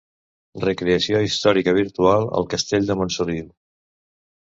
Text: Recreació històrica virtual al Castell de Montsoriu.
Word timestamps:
Recreació 0.63 1.19
històrica 1.27 1.77
virtual 1.81 2.27
al 2.41 2.51
Castell 2.57 2.91
de 2.91 3.01
Montsoriu. 3.03 3.51